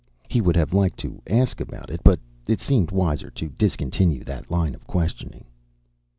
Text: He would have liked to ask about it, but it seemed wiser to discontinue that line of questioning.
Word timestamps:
He 0.27 0.41
would 0.41 0.55
have 0.55 0.73
liked 0.73 0.97
to 1.01 1.21
ask 1.29 1.61
about 1.61 1.91
it, 1.91 2.01
but 2.03 2.19
it 2.47 2.59
seemed 2.59 2.89
wiser 2.89 3.29
to 3.37 3.49
discontinue 3.49 4.23
that 4.23 4.49
line 4.49 4.73
of 4.73 4.87
questioning. 4.87 5.45